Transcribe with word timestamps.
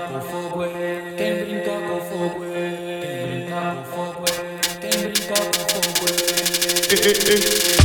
capo 0.00 0.20
fogo, 0.20 0.64
quem 1.16 1.44
brinca 1.44 1.70
com 1.70 2.00
fogo, 2.00 2.40
quem 2.40 3.26
brinca 3.26 3.60
com 3.74 3.84
fogo, 3.84 4.24
quem 4.80 4.90
brinca 4.90 5.34
com 5.34 5.82
fogo. 5.92 7.79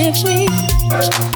If 0.00 0.24
we 0.24 1.27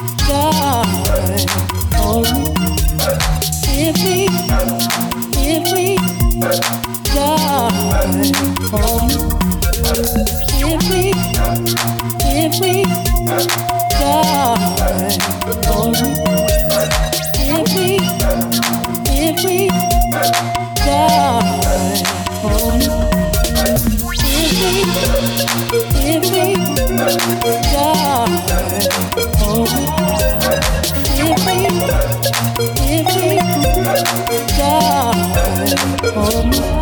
哦。 36.15 36.72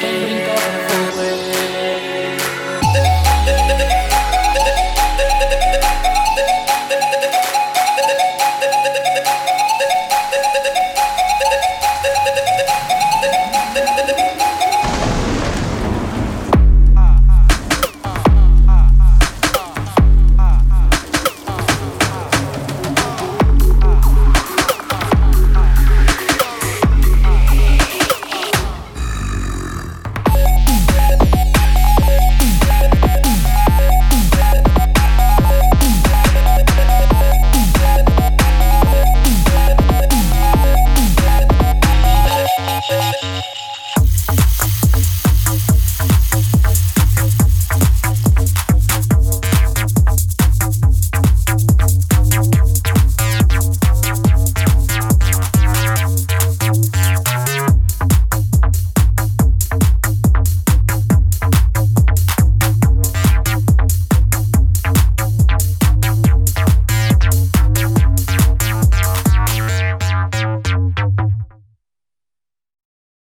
Quem 0.00 0.20
brinca 0.24 0.41